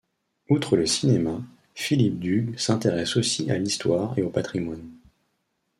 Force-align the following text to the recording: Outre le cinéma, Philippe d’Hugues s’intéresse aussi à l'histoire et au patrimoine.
Outre 0.49 0.77
le 0.77 0.87
cinéma, 0.87 1.41
Philippe 1.75 2.17
d’Hugues 2.17 2.57
s’intéresse 2.57 3.17
aussi 3.17 3.51
à 3.51 3.59
l'histoire 3.59 4.17
et 4.17 4.23
au 4.23 4.31
patrimoine. 4.31 4.89